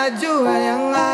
[0.00, 1.10] Jana jua yanga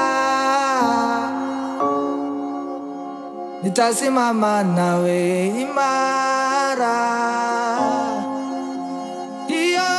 [3.63, 6.97] nitasimama nawe imara.
[9.49, 9.91] Iyo.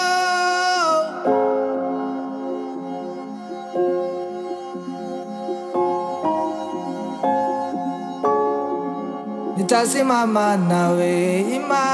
[9.57, 11.86] Nitasimama nawe imara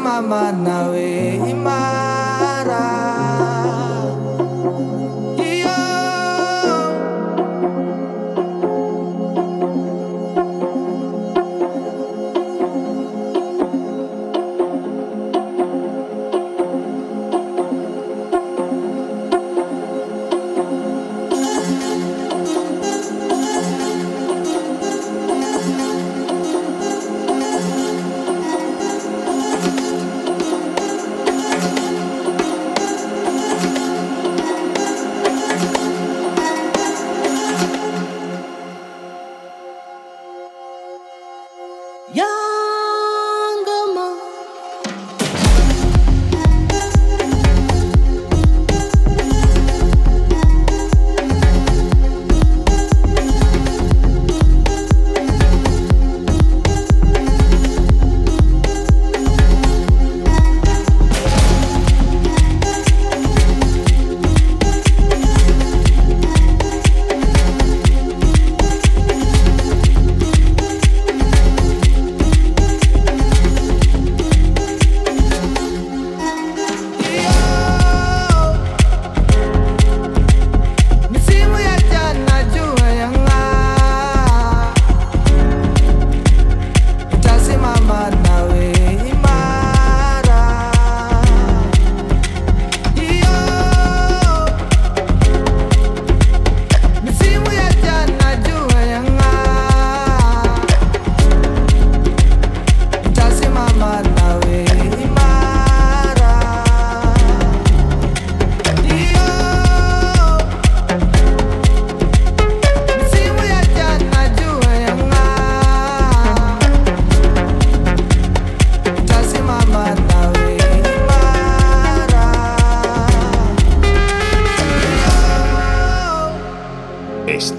[0.00, 1.08] imamanawe
[1.52, 2.09] imana.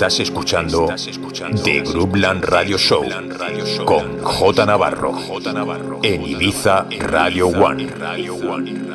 [0.02, 0.88] Estás escuchando
[1.64, 3.06] The Groupland Radio Show
[3.86, 8.91] con J Navarro en Ibiza Radio One.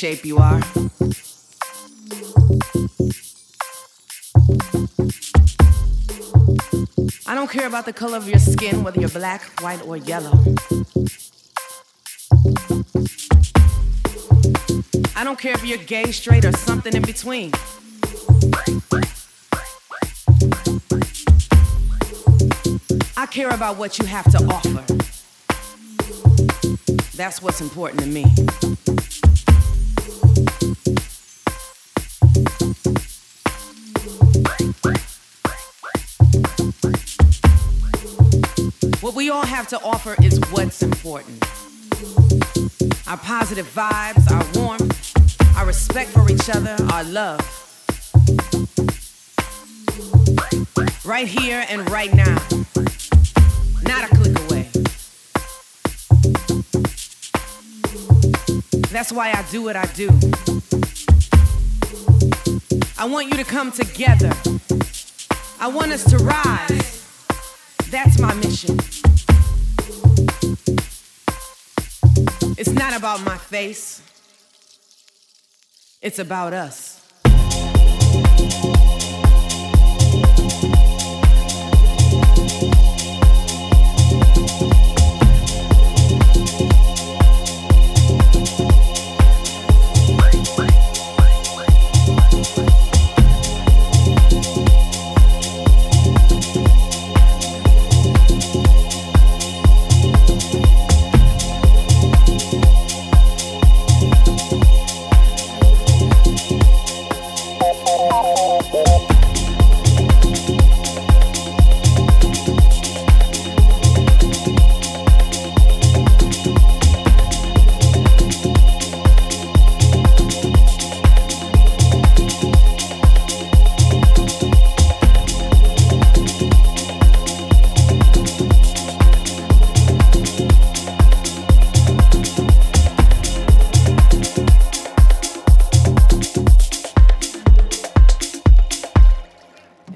[0.00, 0.62] Shape you are.
[7.26, 10.32] I don't care about the color of your skin, whether you're black, white, or yellow.
[15.14, 17.52] I don't care if you're gay, straight, or something in between.
[23.18, 24.82] I care about what you have to offer.
[27.18, 28.24] That's what's important to me.
[39.20, 41.44] We all have to offer is what's important.
[43.06, 47.38] Our positive vibes, our warmth, our respect for each other, our love.
[51.04, 52.38] Right here and right now.
[53.82, 54.70] Not a click away.
[58.88, 60.08] That's why I do what I do.
[62.98, 64.32] I want you to come together.
[65.60, 67.04] I want us to rise.
[67.90, 68.78] That's my mission.
[72.60, 74.02] It's not about my face,
[76.02, 77.00] it's about us.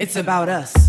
[0.05, 0.84] It's about us.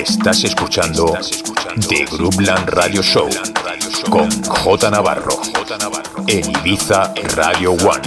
[0.00, 1.14] Estás escuchando
[1.88, 3.28] The Groupland Radio Show
[4.08, 5.40] con J Navarro
[6.26, 8.00] en Ibiza Radio One.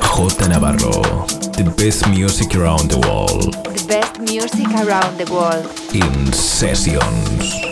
[0.00, 1.26] J Navarro,
[1.56, 5.66] the best music around the world The best music around the world.
[5.94, 7.71] in sessions.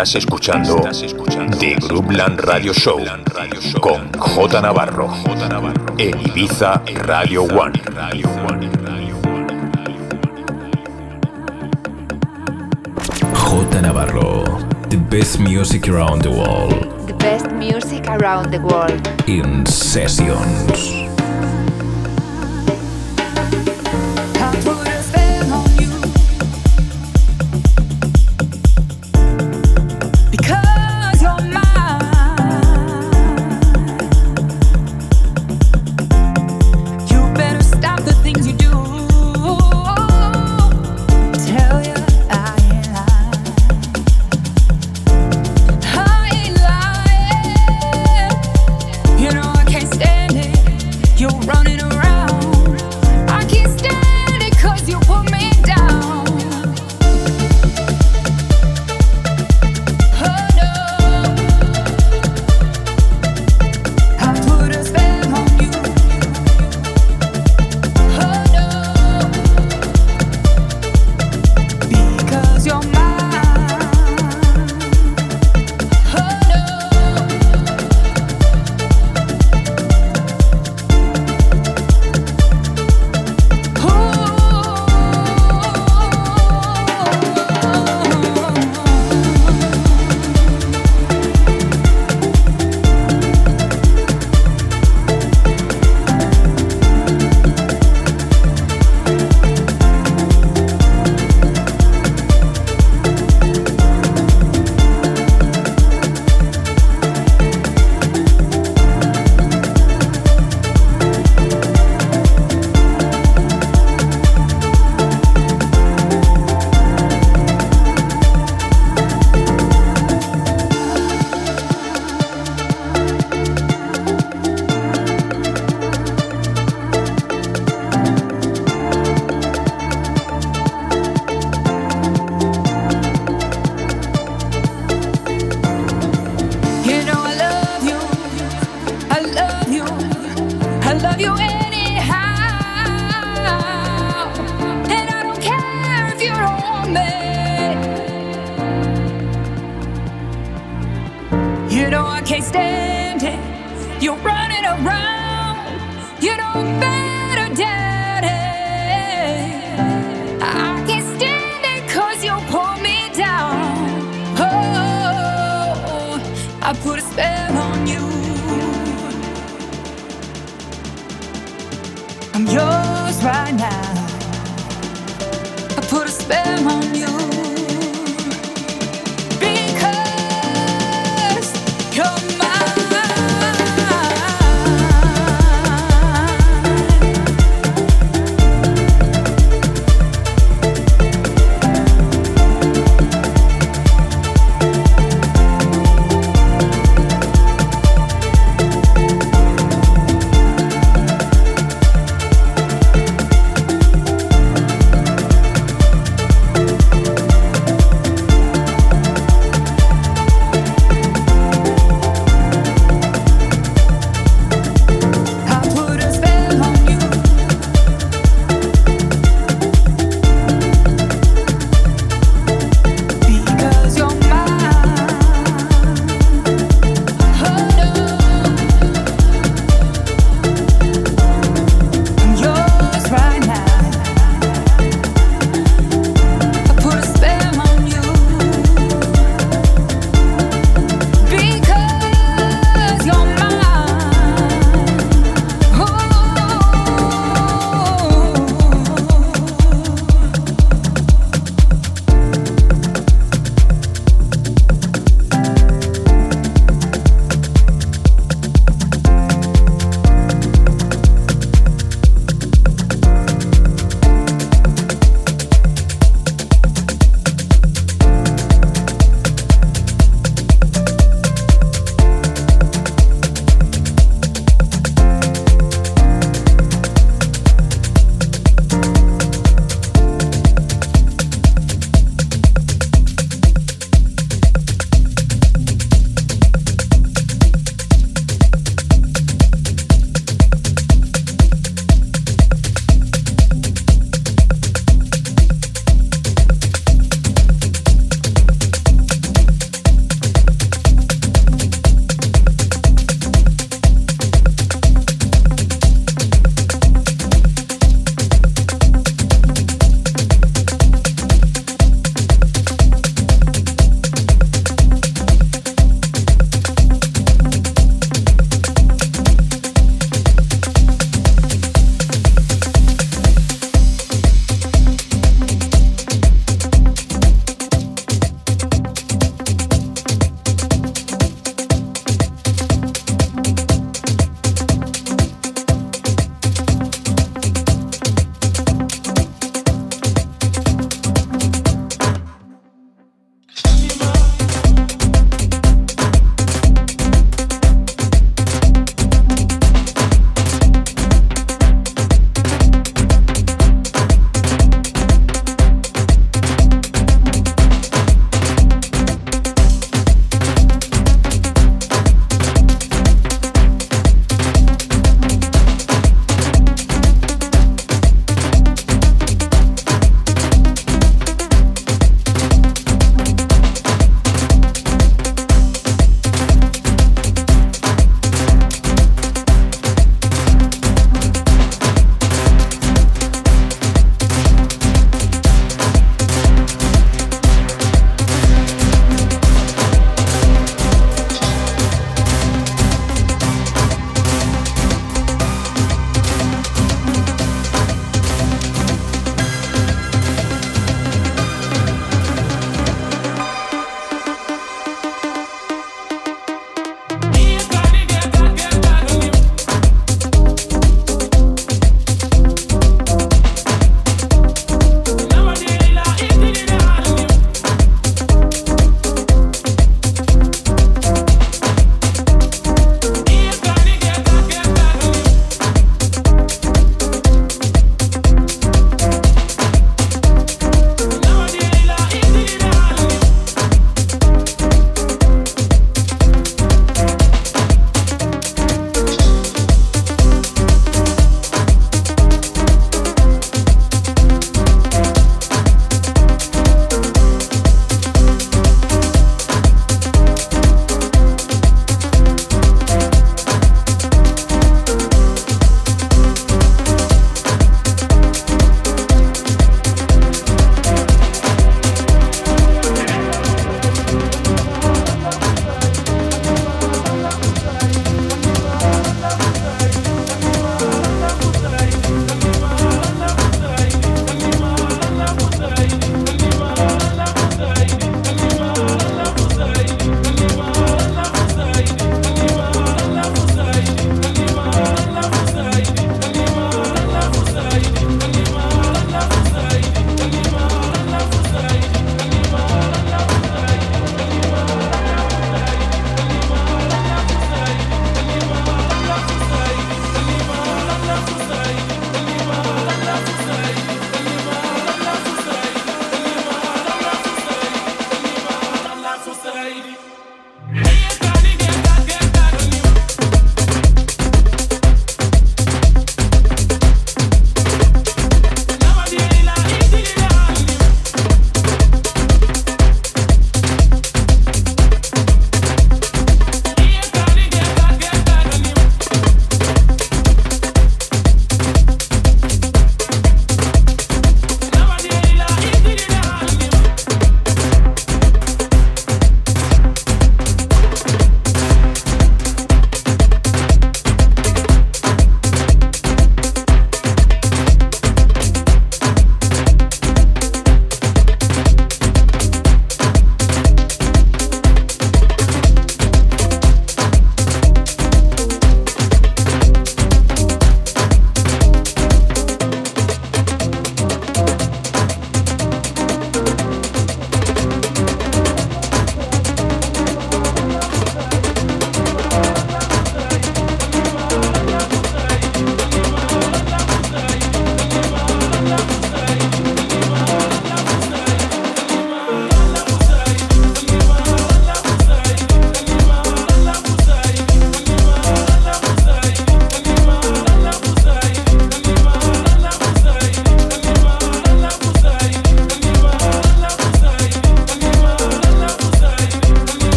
[0.00, 3.00] Estás escuchando, Estás escuchando The Groupland Radio Show
[3.82, 5.12] con J Navarro,
[5.98, 7.78] en Ibiza Radio One.
[7.84, 8.70] Radio One.
[13.34, 14.44] J Navarro,
[14.88, 17.06] the best music around the world.
[17.06, 19.06] The best music around the world.
[19.26, 20.99] In sessions.